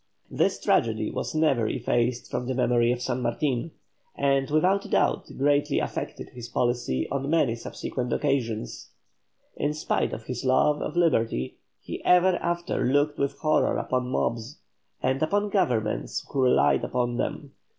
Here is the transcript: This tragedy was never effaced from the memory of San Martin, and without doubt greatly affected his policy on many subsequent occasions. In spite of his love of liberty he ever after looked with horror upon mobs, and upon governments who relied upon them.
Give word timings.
This 0.31 0.59
tragedy 0.59 1.11
was 1.11 1.35
never 1.35 1.67
effaced 1.67 2.31
from 2.31 2.47
the 2.47 2.55
memory 2.55 2.91
of 2.91 3.03
San 3.03 3.21
Martin, 3.21 3.69
and 4.15 4.49
without 4.49 4.89
doubt 4.89 5.29
greatly 5.37 5.77
affected 5.77 6.29
his 6.31 6.49
policy 6.49 7.07
on 7.11 7.29
many 7.29 7.53
subsequent 7.55 8.11
occasions. 8.11 8.89
In 9.57 9.75
spite 9.75 10.11
of 10.11 10.23
his 10.23 10.43
love 10.43 10.81
of 10.81 10.95
liberty 10.97 11.57
he 11.79 12.03
ever 12.03 12.37
after 12.41 12.83
looked 12.83 13.19
with 13.19 13.37
horror 13.41 13.77
upon 13.77 14.09
mobs, 14.09 14.57
and 15.03 15.21
upon 15.21 15.49
governments 15.51 16.25
who 16.31 16.41
relied 16.41 16.83
upon 16.83 17.17
them. 17.17 17.53